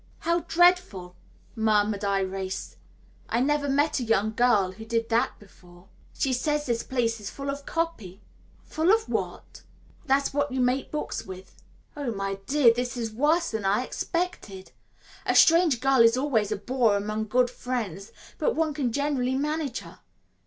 [0.21, 1.15] "How dreadful!"
[1.55, 2.75] murmured Irais.
[3.29, 7.29] "I never met a young girl who did that before." "She says this place is
[7.29, 8.19] full of copy."
[8.63, 9.61] "Full of what?"
[10.07, 11.55] "That's what you make books with."
[11.95, 14.71] "Oh, my dear, this is worse than I expected!
[15.27, 19.81] A strange girl is always a bore among good friends, but one can generally manage
[19.81, 19.99] her.